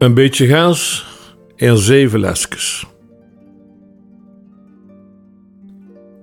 Een 0.00 0.14
beetje 0.14 0.46
gaas 0.46 1.06
en 1.56 1.78
zeven 1.78 2.20
lesjes. 2.20 2.86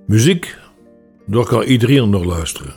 Muziek, 0.07 0.57
daar 1.25 1.45
kan 1.45 1.63
iedereen 1.63 2.09
nog 2.09 2.23
luisteren. 2.23 2.73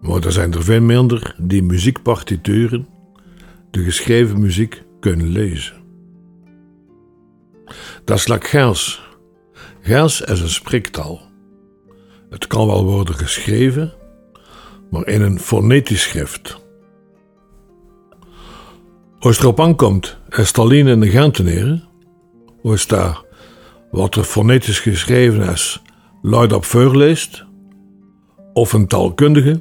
Maar 0.00 0.24
er 0.24 0.32
zijn 0.32 0.52
er 0.52 0.62
veel 0.62 0.80
minder 0.80 1.34
die 1.38 1.62
muziekpartituren, 1.62 2.88
de 3.70 3.82
geschreven 3.82 4.40
muziek, 4.40 4.82
kunnen 5.00 5.28
lezen. 5.28 5.76
Dat 8.04 8.18
is 8.18 8.28
like 8.28 8.46
gaas. 8.46 9.02
Gaas 9.80 10.20
is 10.20 10.40
een 10.40 10.48
spreektaal. 10.48 11.20
Het 12.30 12.46
kan 12.46 12.66
wel 12.66 12.84
worden 12.84 13.14
geschreven, 13.14 13.92
maar 14.90 15.06
in 15.06 15.22
een 15.22 15.38
fonetisch 15.38 16.02
schrift. 16.02 16.63
Als 19.24 19.36
het 19.36 19.44
erop 19.44 19.60
aankomt 19.60 20.16
en 20.28 20.46
Stalin 20.46 20.86
in 20.86 21.00
de 21.00 21.10
Genteneren, 21.10 21.84
als 22.62 22.86
daar 22.86 23.22
wat 23.90 24.14
er 24.14 24.24
fonetisch 24.24 24.80
geschreven 24.80 25.48
is, 25.48 25.82
luid 26.22 26.52
op 26.52 26.64
voorleest, 26.64 27.44
of 28.52 28.72
een 28.72 28.86
taalkundige 28.86 29.60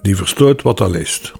die 0.00 0.16
verstoort 0.16 0.62
wat 0.62 0.78
hij 0.78 0.90
leest. 0.90 1.32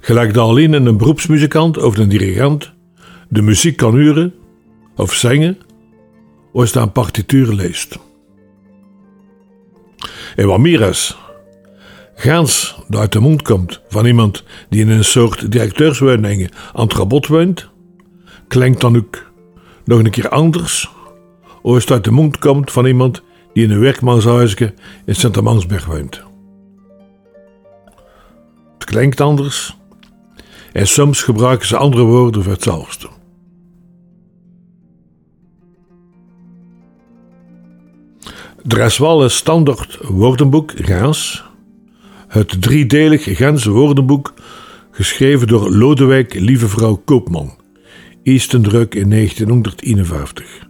Gelijk 0.00 0.34
de 0.34 0.40
alleen 0.40 0.72
een 0.72 0.96
beroepsmuzikant 0.96 1.82
of 1.82 1.98
een 1.98 2.08
dirigent 2.08 2.72
de 3.28 3.42
muziek 3.42 3.76
kan 3.76 3.94
huren 3.94 4.34
of 4.96 5.12
zingen, 5.12 5.58
als 6.52 6.72
hij 6.72 6.82
een 6.82 6.92
partituur 6.92 7.52
leest. 7.52 7.98
En 10.36 10.46
wat 10.46 10.58
meer 10.58 10.82
Gaans 12.14 12.76
dat 12.88 13.00
uit 13.00 13.12
de 13.12 13.20
mond 13.20 13.42
komt 13.42 13.80
van 13.88 14.06
iemand 14.06 14.44
die 14.68 14.80
in 14.80 14.88
een 14.88 15.04
soort 15.04 15.52
directeurswoningen 15.52 16.50
aan 16.72 16.86
het 16.86 16.96
rabot 16.96 17.26
woont, 17.26 17.68
klinkt 18.48 18.80
dan 18.80 18.96
ook 18.96 19.32
nog 19.84 19.98
een 19.98 20.10
keer 20.10 20.28
anders, 20.28 20.90
als 21.62 21.82
het 21.82 21.90
uit 21.90 22.04
de 22.04 22.10
mond 22.10 22.38
komt 22.38 22.72
van 22.72 22.86
iemand 22.86 23.22
die 23.52 23.64
in 23.64 23.70
een 23.70 23.80
werkmanshuisje 23.80 24.74
in 25.04 25.14
Sint-Amansberg 25.14 25.86
woont. 25.86 26.22
Het 28.74 28.84
klinkt 28.84 29.20
anders 29.20 29.76
en 30.72 30.86
soms 30.86 31.22
gebruiken 31.22 31.66
ze 31.66 31.76
andere 31.76 32.02
woorden 32.02 32.42
voor 32.42 32.52
hetzelfde. 32.52 33.08
Er 38.68 38.78
is 38.78 38.98
een 38.98 39.30
standaard 39.30 39.98
woordenboek 40.02 40.72
Gaans 40.74 41.44
het 42.34 42.62
driedelig 42.62 43.36
Gentse 43.36 43.70
woordenboek, 43.70 44.34
geschreven 44.90 45.46
door 45.46 45.70
Lodewijk 45.70 46.34
Lievevrouw 46.34 47.02
Koopman, 47.04 47.56
Eastendruk 48.22 48.94
in 48.94 49.10
1951. 49.10 50.68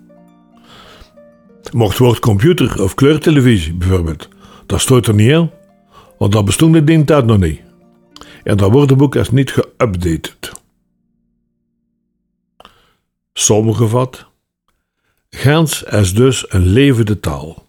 Mocht 1.73 1.99
woord 1.99 2.19
computer 2.19 2.83
of 2.83 2.95
kleurtelevisie 2.95 3.75
bijvoorbeeld, 3.75 4.29
dat 4.67 4.81
stoot 4.81 5.07
er 5.07 5.15
niet 5.15 5.33
aan, 5.33 5.51
want 6.19 6.33
dat 6.33 6.45
bestond 6.45 6.77
in 6.77 6.85
die 6.85 7.05
tijd 7.05 7.25
nog 7.27 7.39
niet. 7.39 7.61
En 8.43 8.57
dat 8.57 8.71
woordenboek 8.71 9.15
is 9.15 9.31
niet 9.31 9.51
geüpdated. 9.51 10.53
Samengevat, 13.33 14.27
Gens 15.31 15.83
is 15.83 16.15
dus 16.15 16.53
een 16.53 16.67
levende 16.67 17.21
taal. 17.21 17.67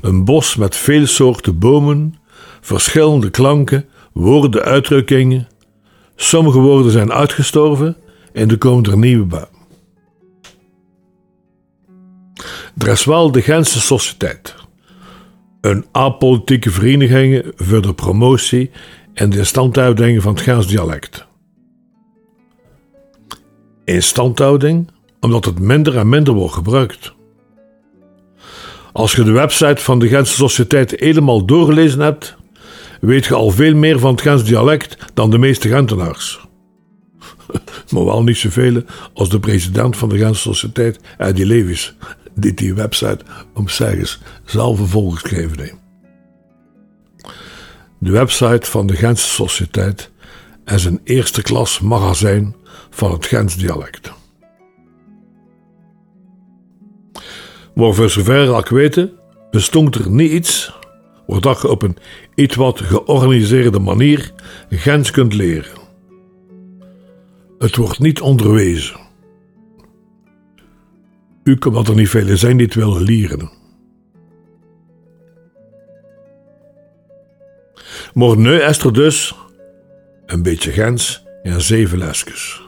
Een 0.00 0.24
bos 0.24 0.56
met 0.56 0.76
veel 0.76 1.06
soorten 1.06 1.58
bomen, 1.58 2.19
verschillende 2.60 3.30
klanken, 3.30 3.88
woorden, 4.12 4.62
uitdrukkingen. 4.62 5.48
Sommige 6.16 6.58
woorden 6.58 6.92
zijn 6.92 7.12
uitgestorven 7.12 7.96
en 8.32 8.50
er 8.50 8.58
komen 8.58 8.90
er 8.90 8.98
nieuwe 8.98 9.26
bij. 9.26 9.46
Is 12.92 13.04
wel 13.04 13.32
de 13.32 13.42
Gentse 13.42 13.80
Sociëteit, 13.80 14.54
een 15.60 15.86
apolitieke 15.92 16.70
vereniging 16.70 17.52
voor 17.56 17.82
de 17.82 17.94
promotie 17.94 18.70
en 19.14 19.30
de 19.30 19.38
instandhouding 19.38 20.22
van 20.22 20.32
het 20.32 20.42
Gens 20.42 20.66
dialect. 20.66 21.26
Instandhouding 23.84 24.90
omdat 25.20 25.44
het 25.44 25.58
minder 25.58 25.96
en 25.96 26.08
minder 26.08 26.34
wordt 26.34 26.54
gebruikt. 26.54 27.12
Als 28.92 29.14
je 29.14 29.22
de 29.22 29.30
website 29.30 29.82
van 29.82 29.98
de 29.98 30.08
Gentse 30.08 30.34
Sociëteit 30.34 30.90
helemaal 30.96 31.44
doorgelezen 31.44 32.00
hebt, 32.00 32.36
weet 33.00 33.24
je 33.24 33.34
al 33.34 33.50
veel 33.50 33.74
meer 33.74 33.98
van 33.98 34.10
het 34.10 34.20
Gens 34.20 34.44
dialect 34.44 34.96
dan 35.14 35.30
de 35.30 35.38
meeste 35.38 35.68
Gentenaars. 35.68 36.48
maar 37.90 38.04
wel 38.04 38.22
niet 38.22 38.36
zoveel 38.36 38.82
als 39.14 39.28
de 39.28 39.40
president 39.40 39.96
van 39.96 40.08
de 40.08 40.18
Gentse 40.18 40.40
Sociëteit, 40.40 41.00
Eddie 41.18 41.46
Levis, 41.46 41.96
die 42.34 42.54
die 42.54 42.74
website 42.74 43.18
om 43.54 43.68
zeggen 43.68 44.20
zelf 44.44 44.90
volgeschreven 44.90 45.60
heeft. 45.60 45.78
De 47.98 48.10
website 48.10 48.70
van 48.70 48.86
de 48.86 48.96
Gentse 48.96 49.28
Sociëteit 49.28 50.10
is 50.64 50.84
een 50.84 51.00
eerste 51.04 51.42
klas 51.42 51.80
magazijn 51.80 52.54
van 52.90 53.12
het 53.12 53.26
Gens 53.26 53.56
dialect. 53.56 54.12
Maar 57.74 57.94
voor 57.94 58.10
zover 58.10 58.58
ik 58.58 58.68
weet, 58.68 59.08
bestond 59.50 59.94
er 59.94 60.10
niet 60.10 60.30
iets 60.30 60.72
waar 61.30 61.58
je 61.62 61.68
op 61.68 61.82
een 61.82 61.96
iets 62.34 62.54
wat 62.54 62.80
georganiseerde 62.80 63.78
manier 63.78 64.32
Gens 64.68 65.10
kunt 65.10 65.34
leren. 65.34 65.78
Het 67.58 67.76
wordt 67.76 67.98
niet 67.98 68.20
onderwezen. 68.20 69.00
U 71.44 71.56
kan 71.56 71.72
wat 71.72 71.88
er 71.88 71.94
niet 71.94 72.08
velen 72.08 72.38
zijn 72.38 72.56
die 72.56 72.66
het 72.66 72.74
willen 72.74 73.02
leren. 73.02 73.50
Maar 78.14 78.36
nu 78.36 78.60
dus 78.92 79.34
een 80.26 80.42
beetje 80.42 80.70
Gens 80.70 81.24
en 81.42 81.60
zeven 81.60 81.98
lesjes. 81.98 82.62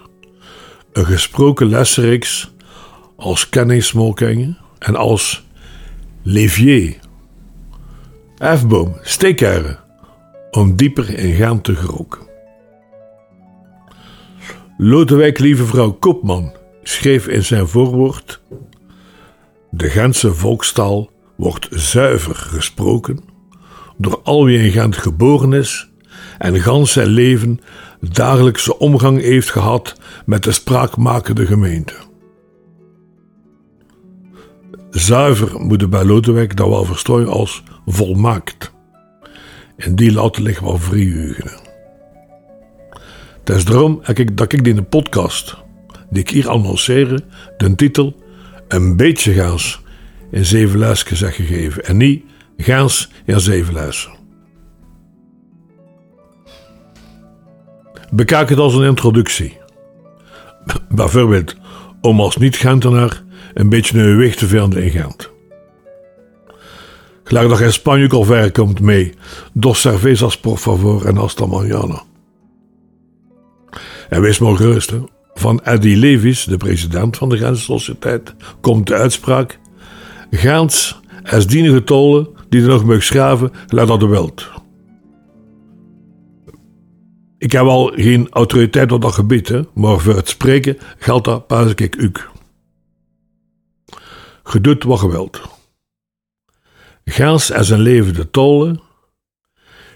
Een 0.93 1.07
gesproken 1.07 1.67
lesreeks 1.67 2.53
als 3.17 3.49
kennismakingen 3.49 4.59
en 4.79 4.97
als 4.97 5.47
levier 6.23 6.97
Efboom, 8.43 8.97
steekhuizen, 9.03 9.79
om 10.51 10.77
dieper 10.77 11.19
in 11.19 11.35
gaan 11.35 11.61
te 11.61 11.75
geroken. 11.75 12.21
Lodewijk 14.77 15.39
lieve 15.39 15.65
vrouw 15.65 15.91
Koopman 15.91 16.53
schreef 16.83 17.27
in 17.27 17.45
zijn 17.45 17.69
voorwoord: 17.69 18.41
De 19.71 19.89
Gentse 19.89 20.35
volkstaal 20.35 21.11
wordt 21.37 21.69
zuiver 21.71 22.35
gesproken 22.35 23.21
door 23.97 24.21
al 24.23 24.45
wie 24.45 24.59
in 24.59 24.71
Gent 24.71 24.97
geboren 24.97 25.53
is 25.53 25.91
en 26.39 26.61
gans 26.61 26.93
zijn 26.93 27.09
leven 27.09 27.61
dagelijkse 28.01 28.79
omgang 28.79 29.21
heeft 29.21 29.51
gehad 29.51 30.01
met 30.27 30.45
de 30.45 30.53
spraakmakende 30.53 31.47
gemeente. 31.47 31.95
Zuiver 34.91 35.61
moet 35.61 35.91
bij 35.91 36.05
Lodewijk 36.05 36.57
dan 36.57 36.71
wel 36.71 36.85
verstaan 36.85 37.29
als 37.29 37.63
volmaakt. 37.87 38.73
En 39.77 39.97
die 39.97 40.13
laten 40.13 40.43
liggen 40.43 40.67
wel 40.67 40.79
vriehugen. 40.79 41.61
Het 43.45 43.57
is 43.57 43.65
daarom 43.65 44.03
dat 44.35 44.53
ik, 44.53 44.67
in 44.67 44.77
de 44.77 44.83
podcast, 44.83 45.57
die 46.11 46.23
ik 46.23 46.31
hier 46.31 46.49
annonceer, 46.49 47.21
de 47.57 47.75
titel 47.75 48.17
Een 48.69 48.97
beetje 48.97 49.33
gaas 49.33 49.81
in 50.31 50.45
zeven 50.45 50.79
lesjes 50.79 51.21
heb 51.21 51.33
gegeven. 51.33 51.85
En 51.85 51.97
niet 51.97 52.25
gaas 52.57 53.11
in 53.25 53.41
zeven 53.41 53.75
lessen. 53.75 54.13
Bekijk 58.11 58.49
het 58.49 58.59
als 58.59 58.75
een 58.75 58.85
introductie. 58.85 59.59
Bijvoorbeeld 60.89 61.57
om 62.01 62.21
als 62.21 62.37
niet-Gentenaar 62.37 63.23
een 63.55 63.69
beetje 63.69 63.99
een 63.99 64.17
weg 64.17 64.35
te 64.35 64.47
vinden 64.47 64.83
in 64.83 64.91
Gent. 64.91 65.32
Gelijk 67.25 67.49
dat 67.49 67.61
in 67.61 67.73
Spanje 67.73 68.09
al 68.09 68.51
komt 68.51 68.81
mee. 68.81 69.15
Dos 69.53 69.81
cervezas 69.81 70.41
por 70.41 70.59
favor 70.59 71.07
en 71.07 71.17
hasta 71.17 71.47
mañana. 71.47 72.03
En 74.09 74.21
wees 74.21 74.39
maar 74.39 74.57
gerust, 74.57 74.93
van 75.35 75.61
Eddie 75.63 75.97
Levis, 75.97 76.45
de 76.45 76.57
president 76.57 77.17
van 77.17 77.29
de 77.29 77.37
Gentse 77.37 77.63
Sociëteit, 77.63 78.35
komt 78.61 78.87
de 78.87 78.95
uitspraak: 78.95 79.59
Gaans 80.31 81.01
is 81.23 81.47
dienige 81.47 81.85
tolen 81.85 82.29
die 82.49 82.63
er 82.63 82.69
nog 82.69 82.85
mag 82.85 83.03
schraven, 83.03 83.51
laat 83.69 83.89
dat 83.89 84.01
de 84.01 84.07
wild. 84.07 84.51
Ik 87.39 87.53
heb 87.53 87.63
al 87.63 87.93
geen 87.95 88.29
autoriteit 88.31 88.93
op 88.93 89.03
dat 89.03 89.13
gebied, 89.13 89.63
maar 89.75 89.99
voor 89.99 90.17
het 90.17 90.29
spreken 90.29 90.79
geldt 90.99 91.25
dat 91.25 91.47
pas 91.47 91.75
ik 91.75 91.97
u. 91.97 92.13
Gedoet 94.43 94.85
wat 94.85 94.99
geweld. 94.99 95.41
Gaas 97.05 97.51
en 97.51 97.65
zijn 97.65 97.81
leven 97.81 98.15
de 98.15 98.31
tolen. 98.31 98.81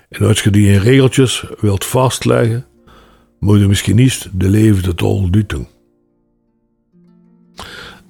En 0.09 0.27
als 0.27 0.43
je 0.43 0.51
die 0.51 0.73
in 0.73 0.81
regeltjes 0.81 1.45
wilt 1.61 1.85
vastleggen, 1.85 2.67
moet 3.39 3.59
je 3.59 3.67
misschien 3.67 3.97
niet 3.97 4.29
de 4.33 4.49
leven 4.49 4.97
tol 4.97 5.31
doen. 5.31 5.69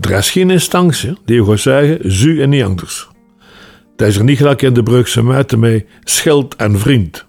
Er 0.00 0.10
is 0.10 0.30
geen 0.30 0.50
instantie 0.50 1.18
die 1.24 1.44
gaat 1.44 1.60
zeggen, 1.60 2.12
zu 2.12 2.42
en 2.42 2.48
niet 2.48 2.62
anders. 2.62 3.08
Dat 3.96 4.08
is 4.08 4.16
er 4.16 4.24
niet 4.24 4.36
gelijk 4.36 4.62
in 4.62 4.74
de 4.74 4.82
Brugse 4.82 5.22
meten 5.22 5.58
met 5.58 5.86
schild 6.04 6.56
en 6.56 6.78
vriend. 6.78 7.26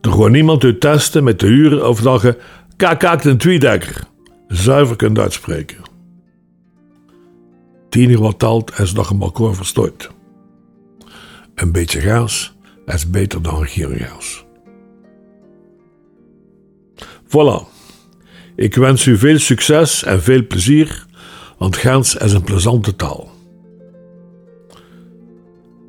Er 0.00 0.12
gaat 0.12 0.30
niemand 0.30 0.64
uit 0.64 0.80
testen 0.80 1.24
met 1.24 1.40
de 1.40 1.46
uren 1.46 1.88
of 1.88 2.00
dat 2.00 2.22
je 2.22 2.38
kakaakt 2.76 3.24
een 3.24 3.38
tweedekker 3.38 4.08
zuiver 4.48 4.96
kunt 4.96 5.18
uitspreken. 5.18 5.78
Tien 7.88 8.18
wat 8.18 8.38
talt 8.38 8.78
is 8.78 8.92
nog 8.92 9.10
een 9.10 9.20
elkaar 9.20 9.54
verstoot. 9.54 10.10
Een 11.60 11.72
beetje 11.72 12.00
gaas 12.00 12.54
is 12.86 13.10
beter 13.10 13.42
dan 13.42 13.66
geen 13.66 13.96
gaas. 13.96 14.44
Voilà. 17.24 17.68
Ik 18.56 18.74
wens 18.74 19.06
u 19.06 19.16
veel 19.16 19.38
succes 19.38 20.04
en 20.04 20.22
veel 20.22 20.46
plezier, 20.46 21.06
want 21.58 21.76
Gens 21.76 22.16
is 22.16 22.32
een 22.32 22.42
plezante 22.42 22.96
taal. 22.96 23.30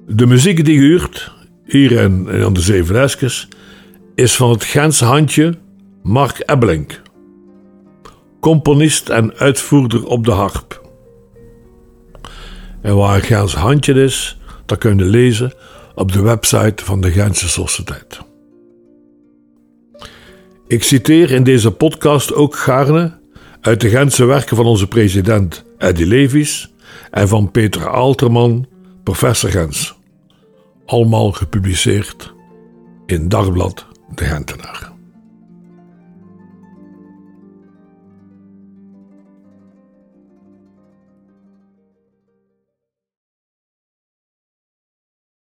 De 0.07 0.25
muziek 0.25 0.65
die 0.65 0.77
u 0.77 0.99
hoort, 0.99 1.31
hier 1.65 1.91
in, 1.91 2.29
aan 2.29 2.53
de 2.53 2.61
Zeven 2.61 3.09
is 4.15 4.35
van 4.35 4.49
het 4.49 4.63
Gentse 4.63 5.05
handje 5.05 5.57
Mark 6.03 6.43
Ebbelink, 6.45 7.01
componist 8.39 9.09
en 9.09 9.33
uitvoerder 9.33 10.05
op 10.05 10.25
de 10.25 10.31
harp. 10.31 10.89
En 12.81 12.95
waar 12.95 13.21
Gens 13.21 13.55
handje 13.55 13.93
is, 13.93 14.40
dat 14.65 14.77
kun 14.77 14.97
je 14.97 15.03
lezen 15.03 15.53
op 15.95 16.11
de 16.11 16.21
website 16.21 16.85
van 16.85 17.01
de 17.01 17.11
Gentse 17.11 17.49
Sociëteit. 17.49 18.19
Ik 20.67 20.83
citeer 20.83 21.31
in 21.31 21.43
deze 21.43 21.71
podcast 21.71 22.33
ook 22.33 22.55
gaarne 22.55 23.19
uit 23.61 23.81
de 23.81 23.89
Gentse 23.89 24.25
werken 24.25 24.55
van 24.55 24.65
onze 24.65 24.87
president 24.87 25.63
Eddie 25.77 26.05
Levis 26.05 26.73
en 27.11 27.27
van 27.27 27.51
Peter 27.51 27.89
Alterman, 27.89 28.67
professor 29.03 29.49
Gens. 29.49 29.99
Allemaal 30.85 31.31
gepubliceerd 31.31 32.33
in 33.05 33.29
Dagblad 33.29 33.85
De 34.15 34.25
Gentenaar. 34.25 34.91